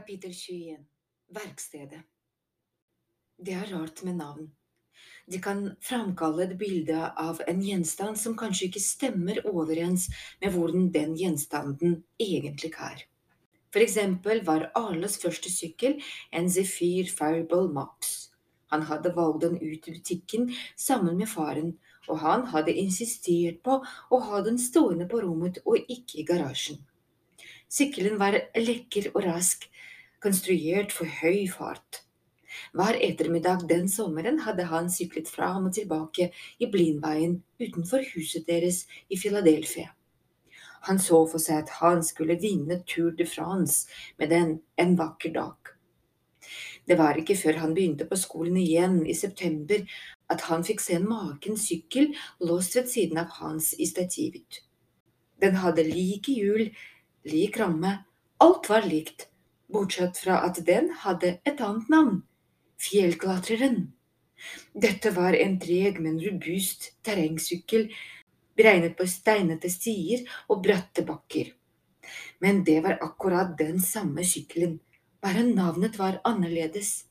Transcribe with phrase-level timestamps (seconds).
[0.00, 0.76] Kapittel 21
[1.36, 1.98] Verkstedet
[3.36, 4.46] Det er rart med navn.
[5.28, 10.06] De kan framkalle et bilde av en gjenstand som kanskje ikke stemmer overens
[10.40, 13.04] med hvordan den gjenstanden egentlig er.
[13.68, 15.98] For eksempel var Arles første sykkel
[16.32, 18.30] en Zephyr Fireball Mops.
[18.72, 20.48] Han hadde valgt den ut i butikken
[20.80, 21.74] sammen med faren,
[22.08, 26.80] og han hadde insistert på å ha den stående på rommet og ikke i garasjen.
[27.70, 29.68] Sykkelen var lekker og rask,
[30.22, 32.02] konstruert for høy fart.
[32.74, 38.84] Hver ettermiddag den sommeren hadde han syklet fram og tilbake i Blindveien utenfor huset deres
[39.08, 39.94] i Philadelphia.
[40.88, 43.88] Han så for seg at han skulle vinne Tour de France
[44.18, 45.56] med den en vakker dag.
[46.88, 49.84] Det var ikke før han begynte på skolen igjen i september
[50.32, 54.62] at han fikk se en maken sykkel låst ved siden av hans i stativet.
[55.40, 56.70] Den hadde like hjul,
[57.28, 58.00] lik ramme,
[58.40, 59.29] alt var likt,
[59.72, 62.20] bortsett fra at den hadde et annet navn,
[62.80, 63.90] Fjellklatreren.
[64.72, 67.90] Dette var en treg, men robust terrengsykkel,
[68.56, 71.52] beregnet på steinete stier og bratte bakker.
[72.40, 74.78] Men det var akkurat den samme sykkelen,
[75.20, 77.04] bare navnet var annerledes.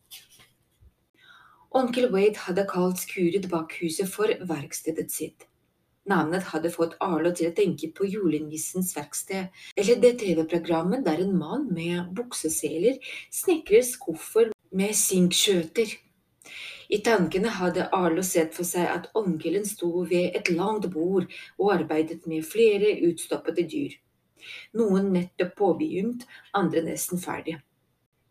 [1.70, 5.46] Onkel Wade hadde kalt skuret bak huset for verkstedet sitt.
[6.10, 11.36] Navnet hadde fått Arlo til å tenke på Julenissens verksted, eller det TV-programmet der en
[11.38, 12.98] mann med bukseseler
[13.30, 15.94] snekrer skuffer med sinkskjøter.
[16.90, 21.74] I tankene hadde Arlo sett for seg at onkelen sto ved et langt bord og
[21.76, 23.94] arbeidet med flere utstoppede dyr.
[24.74, 26.26] Noen nettopp påbegynt,
[26.58, 27.60] andre nesten ferdig.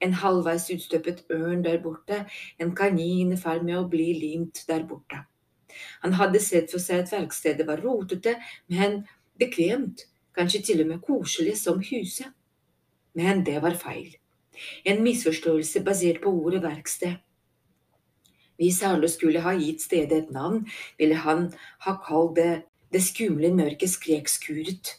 [0.03, 2.25] En halvveis utstoppet ørn der borte,
[2.59, 5.29] en kanin i ferd med å bli limt der borte.
[6.03, 8.37] Han hadde sett for seg at verkstedet var rotete,
[8.73, 9.03] men
[9.39, 12.33] bekvemt, kanskje til og med koselig som huset.
[13.19, 14.15] Men det var feil.
[14.85, 17.19] En misforståelse basert på ordet verksted.
[18.59, 20.65] Hvis Arlo skulle ha gitt stedet et navn,
[20.99, 21.53] ville han
[21.87, 24.95] ha kalt det Det skumle mørke skrekskuret,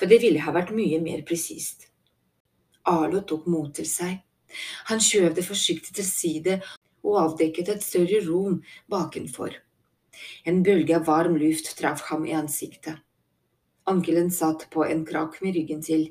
[0.00, 1.90] for det ville ha vært mye mer presist.
[2.88, 4.22] Arlo tok mot til seg.
[4.88, 6.54] Han skjøv det forsiktig til side
[7.04, 9.52] og avdekket et større rom bakenfor.
[10.44, 12.98] En bølge av varm luft traff ham i ansiktet.
[13.88, 16.08] Ankelen satt på en krakk med ryggen til.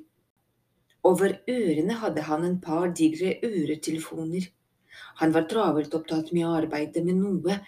[1.05, 4.47] Over ørene hadde han en par digre øretelefoner.
[5.21, 7.59] Han var travelt opptatt med å arbeide med noe,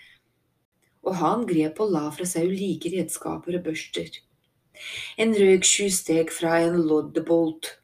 [1.06, 4.10] og han grep og la fra seg ulike redskaper og børster.
[5.20, 7.76] En røyksky steg fra en loddebolt.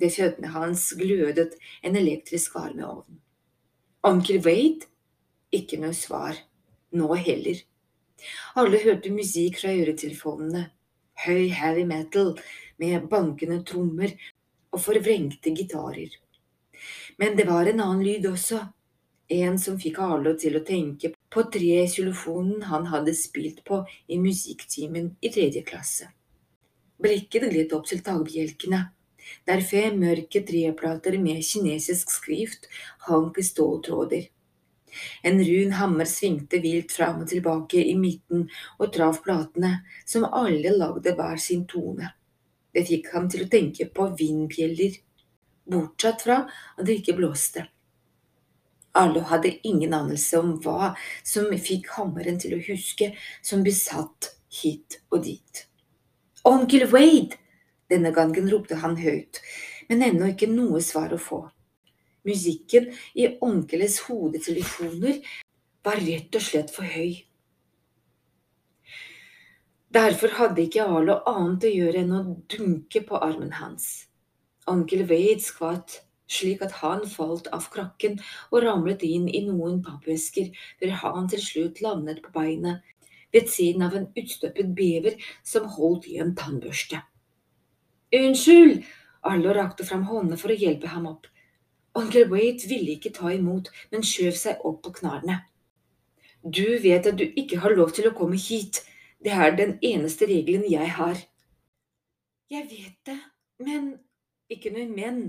[0.00, 3.18] Ved føttene hans glødet en elektrisk varmeovn.
[4.06, 4.86] Onkel Wade?
[5.52, 6.38] Ikke noe svar.
[6.94, 7.58] Nå heller.
[8.60, 10.66] Alle hørte musikk fra øretelefonene,
[11.26, 12.34] høy heavy metal
[12.80, 14.14] med bankende trommer
[14.70, 16.12] og forvrengte gitarer.
[17.20, 18.62] Men det var en annen lyd også,
[19.30, 25.12] en som fikk Arlo til å tenke på tre-xylofonen han hadde spilt på i musikktimen
[25.22, 26.08] i tredje klasse.
[27.00, 28.80] Blikket gled opp til tagbjelkene,
[29.46, 32.66] der fem mørke treplater med kinesisk skrift
[33.06, 34.26] hang i ståltråder.
[35.22, 38.46] En run hammer svingte vilt fram og tilbake i midten
[38.78, 42.12] og traff platene, som alle lagde hver sin tone.
[42.74, 45.00] Det fikk ham til å tenke på vindbjeller,
[45.70, 47.66] bortsett fra at det ikke blåste.
[48.92, 53.12] Arlo hadde ingen anelse om hva som fikk hammeren til å huske,
[53.42, 55.66] som besatt hit og dit.
[56.46, 57.38] Onkel Wade!
[57.90, 59.40] Denne gangen ropte han høyt,
[59.88, 61.40] men ennå ikke noe svar å få.
[62.28, 65.20] Musikken i onkelens hodetelefoner
[65.84, 67.22] var rett og slett for høy.
[69.90, 72.20] Derfor hadde ikke Arlo annet å gjøre enn å
[72.52, 73.88] dunke på armen hans.
[74.70, 75.96] Onkel Wade skvatt
[76.30, 78.20] slik at han falt av krakken
[78.52, 82.86] og ramlet inn i noen pappesker før han til slutt landet på beinet
[83.34, 87.02] ved siden av en utstøpet bever som holdt i en tannbørste.
[88.14, 88.84] Unnskyld!
[89.26, 91.26] Arlo rakte fram håndene for å hjelpe ham opp.
[91.94, 95.40] Onkel Wade ville ikke ta imot, men skjøv seg opp på knærne.
[96.42, 98.84] Du vet at du ikke har lov til å komme hit.
[99.20, 101.18] Det er den eneste regelen jeg har.
[102.50, 103.18] Jeg vet det,
[103.60, 103.92] men
[104.50, 105.20] ikke noe men.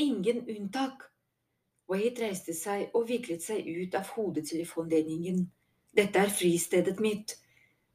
[0.00, 1.06] Ingen unntak.
[1.90, 5.42] Wade reiste seg og viklet seg ut av hodetelefonledningen.
[5.96, 7.34] Dette er fristedet mitt.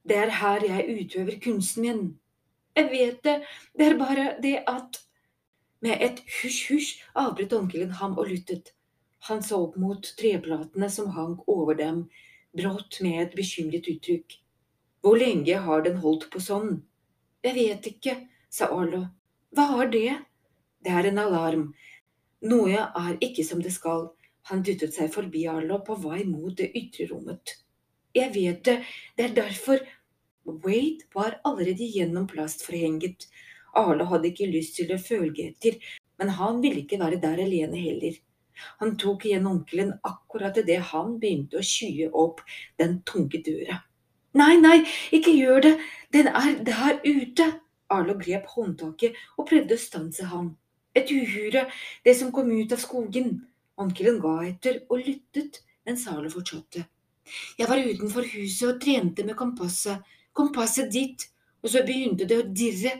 [0.06, 2.04] Det er her jeg utøver kunsten min.
[2.76, 3.36] Jeg vet det,
[3.78, 5.00] det er bare det at
[5.84, 8.72] med et hysj-hysj avbrøt onkelen ham og lyttet.
[9.28, 12.06] Han så opp mot treplatene som hang over dem,
[12.56, 14.38] brått med et bekymret uttrykk.
[15.02, 16.80] Hvor lenge har den holdt på sånn?
[17.46, 18.16] Jeg vet ikke,
[18.50, 19.04] sa Arlo.
[19.56, 20.14] Hva er det?
[20.86, 21.68] Det er en alarm.
[22.46, 24.08] Noe er ikke som det skal.
[24.50, 27.56] Han dyttet seg forbi Arlo på vei mot det ytre rommet.
[28.16, 28.76] Jeg vet det,
[29.18, 29.82] det er derfor.
[30.46, 33.26] Wade var allerede gjennom plastforhenget.
[33.76, 35.80] Arlo hadde ikke lyst til å følge etter,
[36.20, 38.16] men han ville ikke være der alene heller.
[38.80, 42.42] Han tok igjen onkelen akkurat idet han begynte å skye opp
[42.80, 43.82] den tunge døra.
[44.36, 44.78] Nei, nei,
[45.16, 45.74] ikke gjør det,
[46.16, 47.52] den er der ute.
[47.94, 50.56] Arlo grep håndtaket og prøvde å stanse ham.
[50.96, 51.68] Et uhyre,
[52.04, 53.36] det som kom ut av skogen.
[53.78, 56.86] Onkelen ga etter og lyttet mens Arlo fortsatte.
[57.60, 60.02] Jeg var utenfor huset og trente med kompasset,
[60.34, 61.28] kompasset ditt,
[61.64, 62.96] og så begynte det å dirre.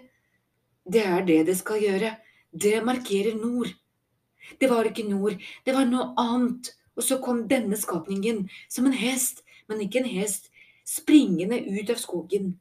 [0.86, 2.16] Det er det det skal gjøre,
[2.54, 3.72] det markerer nord.
[4.62, 8.94] Det var ikke nord, det var noe annet, og så kom denne skapningen, som en
[8.94, 10.52] hest, men ikke en hest,
[10.86, 12.54] springende ut av skogen.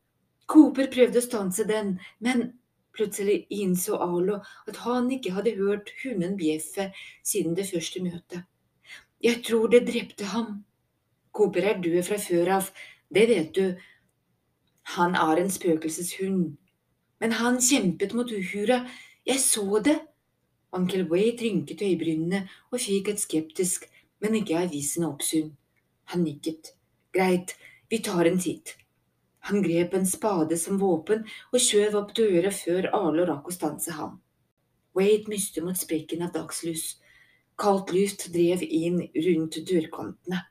[0.49, 2.55] Cooper prøvde å stanse den, men
[2.95, 6.91] plutselig innså Arlo at han ikke hadde hørt hunden bjeffe
[7.27, 8.45] siden det første møtet.
[9.25, 10.65] Jeg tror det drepte ham.
[11.35, 12.69] Cooper er død fra før av,
[13.15, 13.81] det vet du.
[14.97, 16.55] Han er en spøkelseshund.
[17.25, 18.83] Men han kjempet mot uhura!
[19.25, 19.95] jeg så det.
[20.77, 23.87] Onkel Wade rynket øyebrynene og fikk et skeptisk,
[24.21, 25.55] men ikke avvisende oppsyn.
[26.13, 26.75] Han nikket.
[27.17, 27.55] Greit,
[27.89, 28.75] vi tar en titt.
[29.49, 33.97] Han grep en spade som våpen og skjøv opp døra før Arlo rakk å stanse
[33.97, 34.21] ham.
[34.93, 36.99] Wade mystet mot sprekken av dagslys.
[37.57, 40.45] Kaldt luft drev inn rundt dørkantene.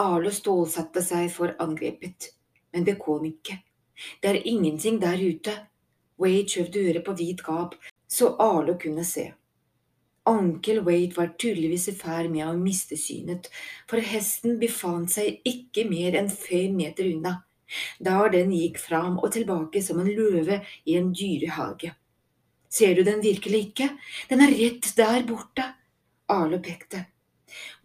[0.00, 2.32] Arlo stålsatte seg for angrepet,
[2.72, 3.60] men det kom ikke.
[4.22, 5.54] Det er ingenting der ute.
[6.20, 7.74] Wade skjøv øret på vidt gap,
[8.08, 9.32] så Arlo kunne se.
[10.26, 13.50] Onkel Wade var tydeligvis i ferd med å miste synet,
[13.90, 17.42] for hesten befant seg ikke mer enn fem meter unna
[17.98, 21.94] der den gikk fram og tilbake som en løve i en dyrehage.
[22.68, 23.88] Ser du den virkelig ikke?
[24.28, 25.66] Den er rett der borte.
[26.28, 27.06] Arlo pekte.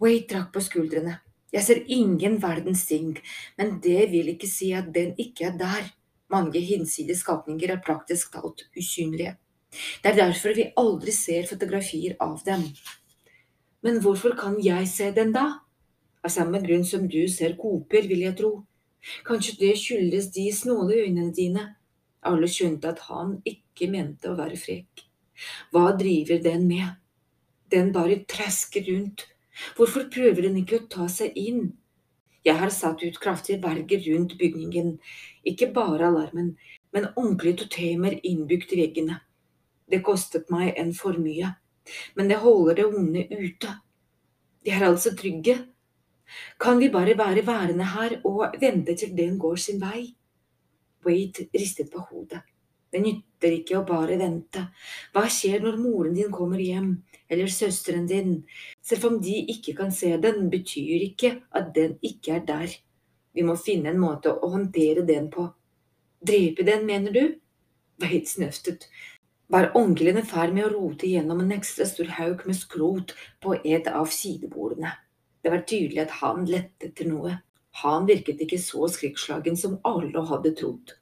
[0.01, 1.19] Wade trakk på skuldrene.
[1.53, 3.17] Jeg ser ingen verdens ting,
[3.57, 5.89] men det vil ikke si at den ikke er der.
[6.29, 9.35] Mange hinsides skapninger er praktisk talt usynlige.
[10.01, 12.65] Det er derfor vi aldri ser fotografier av dem.
[13.85, 15.47] Men hvorfor kan jeg se den da?
[16.23, 18.51] Av samme grunn som du ser koper, vil jeg tro.
[19.27, 21.65] Kanskje det skyldes de snåle øynene dine.
[22.27, 25.05] Alle skjønte at han ikke mente å være frekk.
[25.71, 26.97] Hva driver den med?
[27.71, 29.27] Den bare trasker rundt.
[29.77, 31.78] Hvorfor prøver den ikke å ta seg inn?
[32.49, 34.95] Jeg har satt ut kraftige verger rundt bygningen,
[35.45, 36.55] ikke bare alarmen,
[36.93, 39.19] men ordentlige totemer innbygd i veggene.
[39.89, 41.51] Det kostet meg en formue,
[42.17, 43.75] men det holder det onde ute.
[44.65, 45.59] De er altså trygge,
[46.61, 50.15] kan vi bare være værende her og vente til den går sin vei?
[51.05, 52.41] Wade ristet på hodet.
[52.91, 54.65] Det nytter ikke å bare vente.
[55.15, 56.97] Hva skjer når moren din kommer hjem,
[57.31, 58.43] eller søsteren din?
[58.83, 62.75] Selv om de ikke kan se den, betyr ikke at den ikke er der.
[63.31, 65.47] Vi må finne en måte å håndtere den på.
[66.19, 67.23] Drepe den, mener du?
[68.03, 68.89] Veit snøftet.
[69.49, 73.55] Var onkelen i ferd med å rote gjennom en ekstra stor haug med skrot på
[73.63, 74.91] et av sidebordene?
[75.41, 77.39] Det var tydelig at han lette etter noe.
[77.81, 80.93] Han virket ikke så skrekkslagen som alle hadde trodd.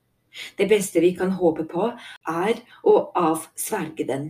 [0.58, 1.92] Det beste vi kan håpe på,
[2.28, 4.28] er å avsverge den,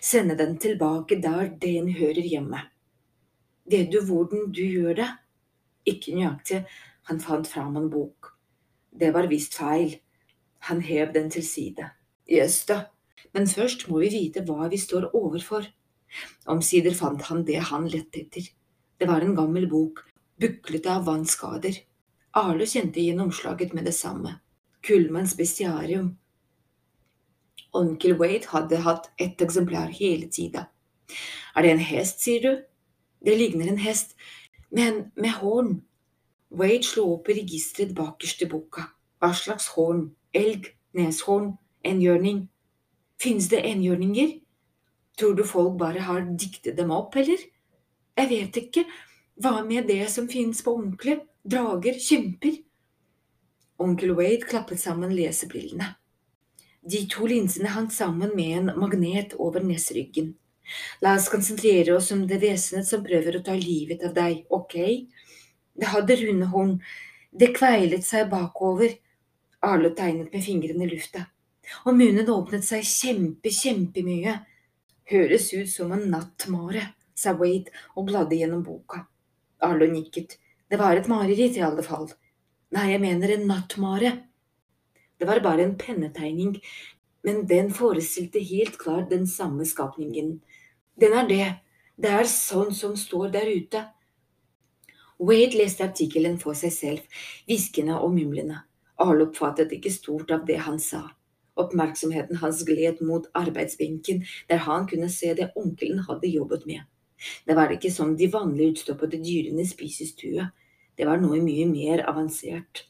[0.00, 2.62] sende den tilbake der den hører hjemme.
[3.68, 5.10] Vet du hvordan du gjør det?
[5.88, 6.62] Ikke nøyaktig,
[7.10, 8.32] han fant fram en bok.
[8.92, 9.96] Det var visst feil.
[10.68, 11.88] Han hev den til side.
[12.30, 12.78] Jøss da,
[13.34, 15.66] men først må vi vite hva vi står overfor.
[16.52, 18.46] Omsider fant han det han lette etter.
[18.98, 20.04] Det var en gammel bok,
[20.38, 21.80] buklete av vannskader.
[22.38, 24.36] Arle kjente igjen omslaget med det samme.
[24.82, 26.16] Kullmanns bestiarium.
[27.72, 30.66] Onkel Wade hadde hatt ett eksemplar hele tida.
[31.54, 32.64] Er det en hest, sier du?
[33.24, 34.16] Det ligner en hest,
[34.70, 35.82] men med horn.
[36.50, 38.88] Wade slo opp i registeret bakerst i boka.
[39.22, 40.10] Hva slags horn?
[40.34, 40.66] Elg?
[40.98, 41.54] Neshorn?
[41.86, 42.48] Enhjørning?
[43.22, 44.34] Finnes det enhjørninger?
[45.16, 47.38] Tror du folk bare har diktet dem opp, eller?
[48.18, 48.84] Jeg vet ikke.
[49.40, 51.20] Hva med det som finnes på ordentlig?
[51.46, 51.96] Drager?
[52.02, 52.58] Kjemper?
[53.82, 55.94] Onkel Wade klappet sammen lesebrillene.
[56.82, 60.32] De to linsene hang sammen med en magnet over nesryggen.
[61.02, 64.76] La oss konsentrere oss om det vesenet som prøver å ta livet av deg, ok?
[65.78, 66.72] Det hadde runde horn,
[67.30, 68.96] det kveilet seg bakover,
[69.62, 71.26] Arlo tegnet med fingrene i lufta,
[71.86, 74.40] og munnen åpnet seg kjempe, kjempemye,
[75.12, 79.04] høres ut som en nattmare sa Wade og bladde gjennom boka.
[79.62, 80.38] Arlo nikket.
[80.68, 82.08] Det var et mareritt i alle fall.
[82.72, 84.12] Nei, jeg mener en nattmare.
[85.20, 86.54] Det var bare en pennetegning,
[87.22, 90.38] men den forestilte helt klart den samme skapningen.
[91.00, 91.48] Den er det.
[92.00, 93.82] Det er sånn som står der ute.
[95.20, 98.62] Wade leste artikkelen for seg selv, hviskende og mumlende.
[99.02, 101.04] Alle oppfattet ikke stort av det han sa.
[101.60, 106.88] Oppmerksomheten hans gled mot arbeidsbenken, der han kunne se det onkelen hadde jobbet med.
[107.46, 110.48] Det var ikke som de vanlige utstoppede dyrene spisestue,
[110.96, 112.86] det var noe mye mer avansert.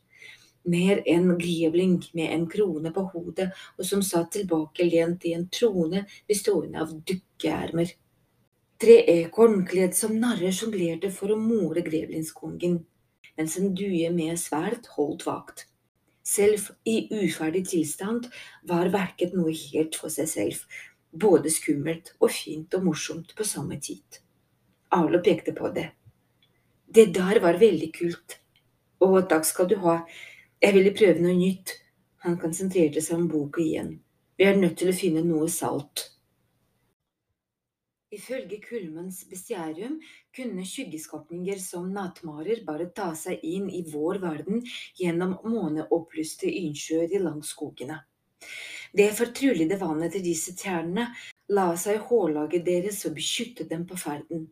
[0.62, 5.48] Mer enn grevling med en krone på hodet og som satt tilbake lent i en
[5.50, 7.90] trone bestående av dukkeermer.
[8.82, 12.80] Tre ekorn kledd som narrer sjonglerte for å more grevlingskongen,
[13.38, 15.66] mens en due med sverd holdt vakt.
[16.26, 18.28] Selv i uferdig tilstand
[18.66, 20.66] var verket noe helt for seg selv,
[21.10, 24.22] både skummelt og fint og morsomt på samme tid.
[24.94, 25.88] Arlo pekte på det.
[26.94, 28.34] Det der var veldig kult.
[29.00, 30.02] Å, takk skal du ha,
[30.60, 31.72] jeg ville prøve noe nytt.
[32.26, 33.94] Han konsentrerte seg om boka igjen.
[34.36, 36.04] Vi er nødt til å finne noe salt.
[38.12, 39.96] Ifølge Kulmens bestiarium
[40.36, 44.60] kunne skyggeskapninger som nattmarer bare ta seg inn i vår verden
[45.00, 48.02] gjennom måneopplyste innsjøer i langskogene.
[48.92, 51.08] Det fortrullede vannet til disse tjernene
[51.56, 54.50] la seg i hårlaget deres og beskyttet dem på ferden.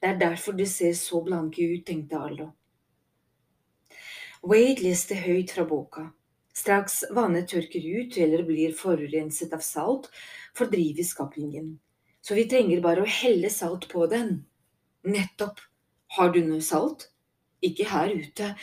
[0.00, 2.48] Det er derfor de ser så blanke ut, tenkte Arlo.
[4.42, 6.08] Wade leste høyt fra boka.
[6.56, 10.10] Straks vannet tørker ut eller blir forurenset av salt,
[10.56, 11.78] fordrives skapningen
[12.20, 14.44] så vi trenger bare å helle salt på den.
[15.02, 15.60] Nettopp.
[16.16, 17.08] Har du noe salt?
[17.64, 18.54] Ikke her ute.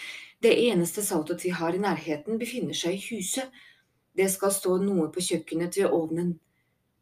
[0.43, 3.53] Det eneste saltet vi har i nærheten, befinner seg i huset.
[4.17, 6.35] Det skal stå noe på kjøkkenet ved ovnen.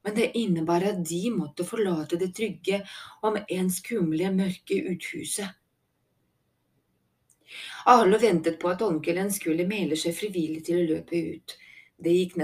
[0.06, 2.84] Men det innebar at de måtte forlate det trygge,
[3.26, 5.50] om enn skumle, mørke uthuset.
[7.90, 11.56] Arlo ventet på at onkelen skulle melde seg frivillig til å løpe ut.
[11.98, 12.36] Det gikk,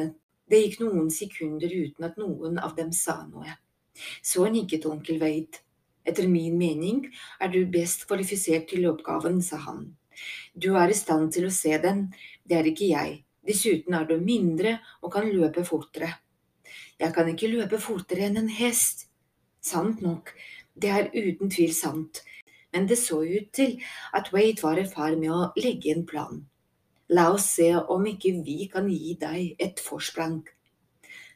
[0.49, 3.57] det gikk noen sekunder uten at noen av dem sa noe.
[4.23, 5.61] Så nikket onkel Wade.
[6.07, 7.03] Etter min mening
[7.39, 9.91] er du best kvalifisert til oppgaven, sa han.
[10.53, 12.07] Du er i stand til å se den,
[12.45, 13.19] det er ikke jeg.
[13.45, 16.09] Dessuten er du mindre og kan løpe fortere.
[17.01, 19.07] Jeg kan ikke løpe fortere enn en hest.
[19.61, 20.29] Sant nok,
[20.77, 22.21] det er uten tvil sant,
[22.73, 23.79] men det så ut til
[24.17, 26.43] at Wade var i ferd med å legge en plan.
[27.11, 30.39] La oss se om ikke vi kan gi deg et forsprang.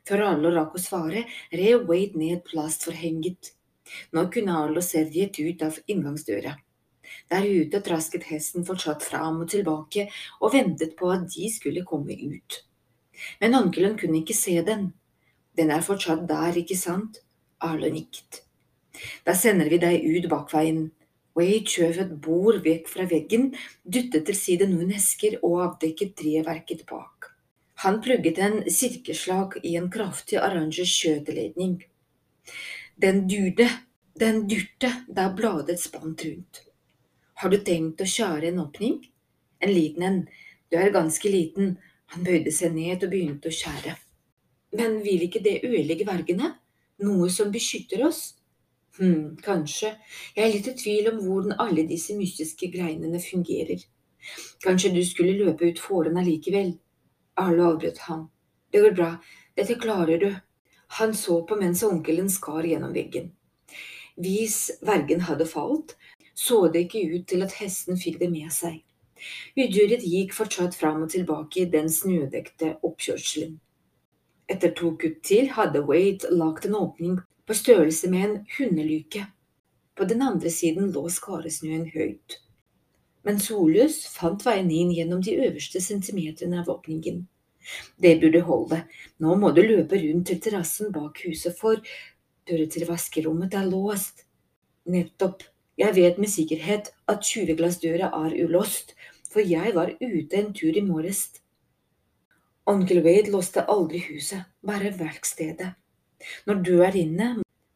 [0.06, 3.52] Før Arlo rakk å svare, rev Wade ned plastforhenget.
[4.14, 6.54] Nå kunne Arlo se rett ut av inngangsdøra.
[7.30, 10.08] Der ute trasket hesten fortsatt fram og tilbake
[10.40, 12.62] og ventet på at de skulle komme ut.
[13.42, 14.94] Men onkelen kunne ikke se den.
[15.58, 17.22] Den er fortsatt der, ikke sant?
[17.64, 18.42] Arlo nikket.
[19.26, 20.90] Da sender vi deg ut bakveien.
[21.36, 23.50] Wade skjøv et bord vekk fra veggen,
[23.84, 27.32] dyttet til side noen esker og avdekket treverket bak.
[27.84, 31.82] Han plugget en sirkeslag i en kraftig oransje skjøteledning.
[32.96, 33.68] Den durde,
[34.16, 36.64] den durte da bladet spant rundt.
[37.44, 39.02] Har du tenkt å skjære en åpning?
[39.60, 40.22] En liten en,
[40.72, 41.76] du er ganske liten.
[42.16, 43.98] Han bøyde seg ned og begynte å skjære.
[44.76, 46.56] Men vil ikke det ødelegge vergene?
[47.04, 48.36] Noe som beskytter oss?
[49.00, 49.92] Hm, kanskje.
[50.36, 53.84] Jeg er litt i tvil om hvordan alle disse mystiske greinene fungerer.
[54.64, 56.74] Kanskje du skulle løpe ut fåren allikevel?
[57.40, 58.30] Arlo avbrøt ham.
[58.72, 59.10] Det går bra,
[59.56, 60.30] dette klarer du.
[61.00, 63.34] Han så på mens onkelen skar gjennom veggen.
[64.16, 65.98] Hvis vergen hadde falt,
[66.36, 68.80] så det ikke ut til at hesten fikk det med seg.
[69.56, 73.60] Udyret gikk fortsatt fram og tilbake i den snødekte oppkjørselen.
[74.52, 79.26] Etter to kutt til hadde Wade lagt en åpning på størrelse med en hundelyke.
[79.96, 82.40] På den andre siden lå skaresnøen høyt
[83.26, 87.24] men sollys fant veien inn gjennom de øverste centimeterne av åpningen.
[87.98, 88.84] Det burde holde,
[89.18, 91.82] nå må du løpe rundt til terrassen bak huset, for
[92.46, 94.28] døra til vaskerommet er låst.
[94.86, 95.42] Nettopp,
[95.82, 98.94] jeg vet med sikkerhet at tjuveglassdøra er ulåst,
[99.32, 101.26] for jeg var ute en tur i morges.
[102.66, 105.76] Onkel Wade låste aldri huset, bare verkstedet.
[106.50, 107.28] Når du er inne,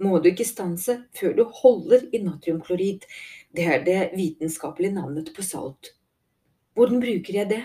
[0.01, 3.05] må du ikke stanse før du holder i natriumklorid,
[3.53, 5.91] det er det vitenskapelige navnet på salt.
[6.73, 7.61] Hvordan bruker jeg det?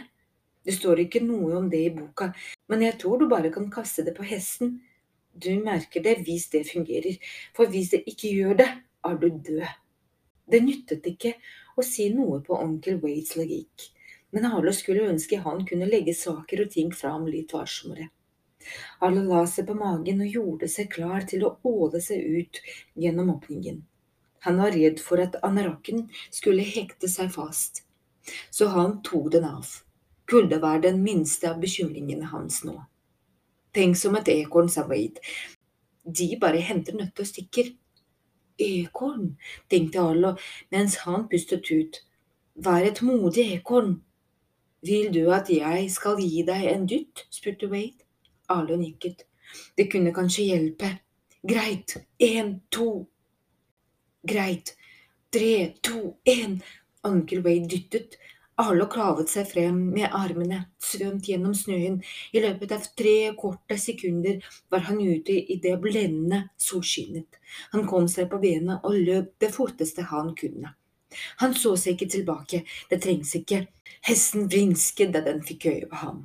[0.68, 2.28] Det står ikke noe om det i boka,
[2.68, 4.78] men jeg tror du bare kan kaste det på hesten.
[5.32, 7.16] Du merker det hvis det fungerer,
[7.56, 8.70] for hvis det ikke gjør det,
[9.04, 9.64] er du død.
[10.52, 11.38] Det nyttet ikke
[11.76, 13.93] å si noe på onkel Wades logikk,
[14.34, 18.10] men Arlo skulle ønske han kunne legge saker og ting fram litt varsommere.
[19.04, 22.60] Arlo la seg på magen og gjorde seg klar til å åle seg ut
[22.98, 23.82] gjennom åpningen.
[24.44, 27.84] Han var redd for at anorakken skulle hekte seg fast,
[28.50, 29.70] så han tok den av.
[30.28, 32.78] Kulde var den minste av bekymringene hans nå.
[33.74, 35.20] Tenk som et ekorn, sa Wade.
[36.04, 37.72] De bare henter nøtter og stikker.
[38.54, 39.36] ekorn,
[39.68, 40.36] tenkte Arlo
[40.70, 41.96] mens han pustet ut.
[42.54, 44.03] Vær et modig ekorn.
[44.84, 47.24] Vil du at jeg skal gi deg en dytt?
[47.32, 48.04] spurte Wade.
[48.52, 49.24] Arlo nikket.
[49.78, 50.90] Det kunne kanskje hjelpe.
[51.40, 51.96] Greit.
[52.20, 53.06] En, to.
[54.28, 54.74] Greit.
[55.32, 56.58] Tre, to, én.
[57.04, 58.18] Onkel Wade dyttet.
[58.60, 61.96] Arlo klavet seg frem med armene, svømt gjennom snøen.
[62.36, 67.40] I løpet av tre korte sekunder var han ute i det blendende solskinnet.
[67.72, 70.76] Han kom seg på bena og løp det forteste han kunne.
[71.42, 73.64] Han så seg ikke tilbake, det trengs ikke.
[74.04, 76.22] Hesten vrinsket da den fikk øye på ham.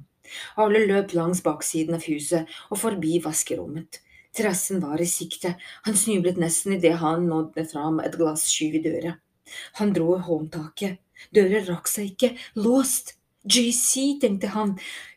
[0.62, 4.02] Arle løp langs baksiden av huset og forbi vaskerommet.
[4.36, 5.56] Terrassen var i sikte,
[5.86, 9.16] han snublet nesten idet han nådde fram et glasskyv i døra.
[9.80, 11.00] Han dro håndtaket,
[11.34, 13.16] døra rakk seg ikke, låst.
[13.50, 14.74] JC, tenkte han,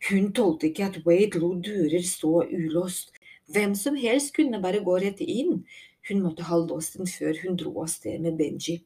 [0.08, 3.10] hun tålte ikke at Wade lot dører stå ulåst.
[3.52, 5.64] Hvem som helst kunne bare gå rett inn.
[6.08, 8.80] Hun måtte ha låst den før hun dro av sted med Benji.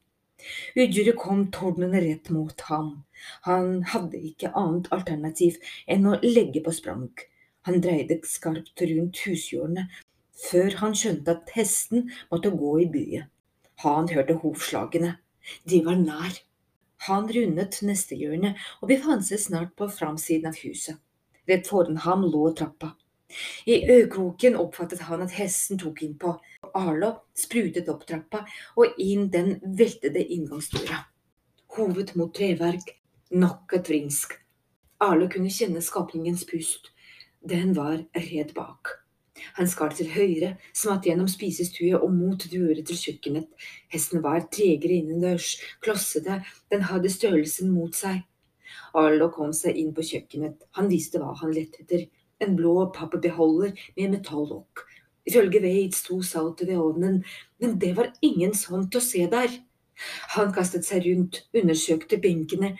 [0.76, 2.90] Udyret kom tordnende rett mot ham.
[3.48, 7.08] Han hadde ikke annet alternativ enn å legge på sprang.
[7.66, 10.02] Han dreide skarpt rundt hushjørnet
[10.46, 13.30] før han skjønte at hesten måtte gå i byet.
[13.84, 15.16] Han hørte hovslagene.
[15.68, 16.36] De var nær.
[17.06, 20.96] Han rundet neste hjørne og befant seg snart på framsiden av huset.
[21.46, 22.94] Rett foran ham lå trappa.
[23.66, 26.36] I øyekroken oppfattet han at hesten tok innpå.
[26.76, 28.42] Arlo sprutet opp trappa
[28.76, 31.00] og inn den veltede inngangsdøra.
[31.76, 32.92] Hovet mot treverk,
[33.32, 34.36] nok et vrinsk.
[35.04, 36.92] Arlo kunne kjenne skapningens pust.
[37.40, 38.96] Den var redd bak.
[39.58, 43.48] Han skar til høyre, smatt gjennom spisestue og mot døret til kjøkkenet.
[43.92, 46.40] Hesten var tregere innendørs, klossete,
[46.72, 48.22] den hadde størrelsen mot seg.
[48.96, 52.06] Arlo kom seg inn på kjøkkenet, han visste hva han lette etter,
[52.40, 54.85] en blå pappbeholder med metallokk.
[55.26, 57.22] Ifølge Wade sto saltet ved ovnen,
[57.60, 59.50] men det var ingen sånn til å se der.
[60.36, 62.76] Han kastet seg rundt, undersøkte benkene.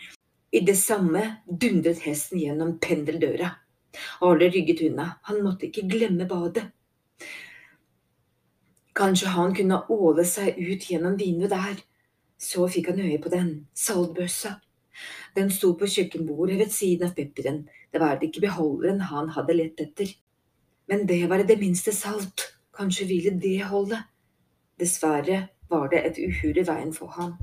[0.53, 3.51] I det samme dundret hesten gjennom pendeldøra.
[4.23, 6.69] Arle rygget unna, han måtte ikke glemme badet.
[8.97, 11.81] Kanskje han kunne åle seg ut gjennom vinduet der.
[12.37, 14.55] Så fikk han øye på den, saltbøssa.
[15.35, 19.57] Den sto på kjøkkenbordet ved siden av pepperen, det var det ikke beholderen han hadde
[19.57, 20.09] lett etter.
[20.87, 23.99] Men det var det minste salt, kanskje ville det holde.
[24.79, 27.35] Dessverre var det et uhyre i veien for ham.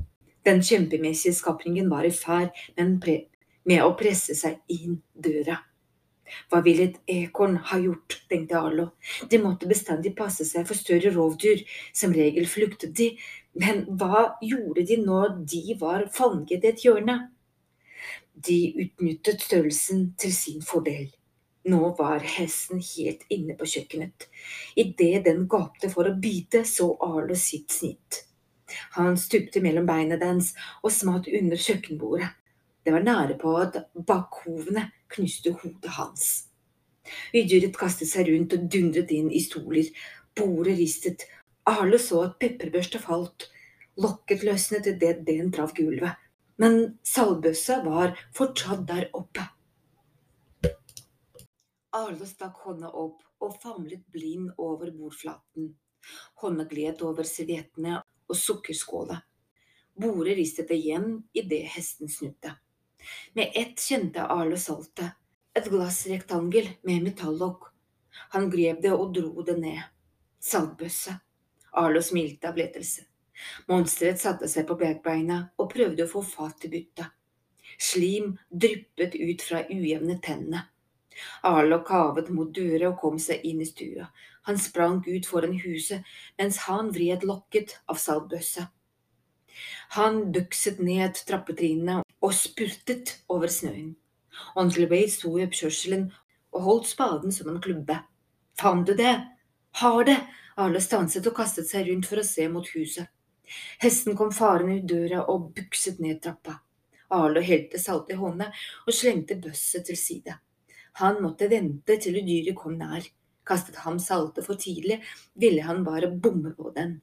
[0.45, 2.53] Den kjempemessige skapningen var i ferd
[3.65, 5.59] med å presse seg inn døra.
[6.49, 8.87] Hva ville et ekorn ha gjort, tenkte Arlo.
[9.29, 11.61] De måtte bestandig passe seg for større rovdyr,
[11.93, 13.11] som regel flyktet de,
[13.61, 17.19] men hva gjorde de når de var fanget i et hjørne?
[18.35, 21.13] De utnyttet størrelsen til sin fordel.
[21.65, 24.27] Nå var hesten helt inne på kjøkkenet.
[24.77, 28.21] Idet den gapte for å bite, så Arlo sitt snitt.
[28.97, 30.51] Han stupte mellom beina dens
[30.83, 32.29] og smatt under kjøkkenbordet.
[32.85, 36.27] Det var nære på at bakhovene knuste hodet hans.
[37.33, 39.89] Udyret kastet seg rundt og dundret inn i stoler.
[40.37, 41.25] Bordet ristet.
[41.65, 43.49] Arle så at pepperbørsta falt.
[44.01, 46.13] Lokket løsnet idet den traff gulvet.
[46.61, 49.49] Men salvbøssa var fortsatt der oppe.
[51.95, 55.69] Arle stakk hånda opp og famlet blind over bordflaten.
[56.41, 59.21] Hånda gled over serviettene og sukkerskåla.
[59.95, 62.51] Bordet ristet igjen idet hesten snudde.
[63.33, 65.15] Med ett kjente Arlo saltet,
[65.55, 67.69] et glassrektangel med metallokk.
[68.35, 69.79] Han grep det og dro det ned.
[70.43, 71.15] Saltbøsse.
[71.79, 73.07] Arlo smilte av lettelse.
[73.71, 77.07] Monsteret satte seg på bakbeina og prøvde å få fatt i byttet.
[77.79, 80.67] Slim dryppet ut fra ujevne tennene.
[81.43, 84.09] Arlo kavet mot døra og kom seg inn i stua.
[84.45, 86.05] Han sprang ut foran huset
[86.39, 88.69] mens han vred lokket av saltbøssa.
[89.95, 93.95] Han bukset ned trappetrinnene og spurtet over snøen.
[94.59, 96.09] Onkel Wade sto i oppkjørselen
[96.55, 98.01] og holdt spaden som en klubbe.
[98.59, 99.15] Fant du det?
[99.81, 100.19] Har det!
[100.55, 103.09] Arlo stanset og kastet seg rundt for å se mot huset.
[103.83, 106.61] Hesten kom farende ut døra og bukset ned trappa.
[107.15, 108.47] Arlo helte salt i hånda
[108.85, 110.37] og slengte bøsset til side.
[111.01, 113.03] Han måtte vente til dyret kom nær.
[113.45, 115.01] Kastet ham salte for tidlig,
[115.37, 116.97] ville han bare bomme på den.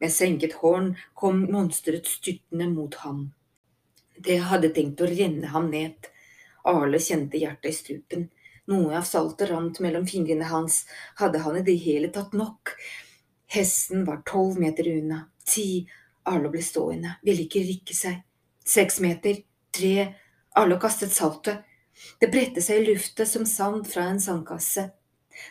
[0.00, 3.32] Med senket horn kom monsteret styrtende mot ham.
[4.14, 6.10] Det hadde tenkt å renne ham ned.
[6.68, 8.28] Arle kjente hjertet i strupen.
[8.70, 10.84] Noe av saltet rant mellom fingrene hans.
[11.18, 12.76] Hadde han i det hele tatt nok?
[13.54, 15.24] Hesten var tolv meter unna.
[15.44, 15.84] Ti.
[16.24, 18.22] Arlo ble stående, ville ikke rikke seg.
[18.64, 19.42] Seks meter.
[19.74, 20.08] Tre.
[20.56, 21.64] Arlo kastet saltet.
[22.20, 24.88] Det bredte seg i lufta som sand fra en sandkasse.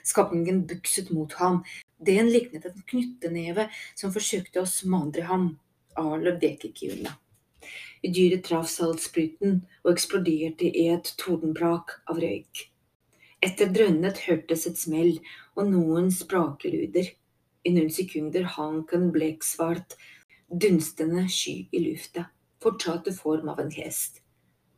[0.03, 1.63] Skapningen bukset mot ham.
[1.97, 5.53] Den liknet en knytteneve som forsøkte å smandre ham.
[5.99, 7.17] Arlov unna.
[8.03, 12.65] Dyret traff saltspruten og eksploderte i et tordenbrak av røyk.
[13.43, 15.17] Etter drønnet hørtes et smell
[15.55, 17.13] og noen sprakeluder.
[17.63, 19.95] I noen sekunder hank en bleksvart,
[20.47, 22.25] dunstende sky i lufta,
[22.63, 24.19] fortsatte form av en hest.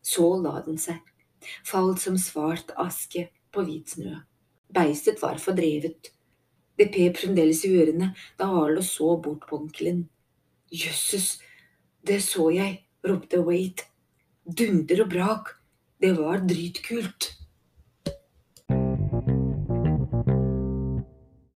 [0.06, 1.02] Så la den seg,
[1.68, 4.18] falt som svart aske på hvit snø.
[4.76, 6.12] Beistet var fordrevet.
[6.76, 10.06] Det pep fremdeles i ørene da Arlo så bort på onkelen.
[10.74, 11.38] Jøsses,
[12.06, 13.88] det så jeg, ropte Wade.
[14.46, 15.56] Dunder og brak,
[16.02, 17.32] det var dritkult.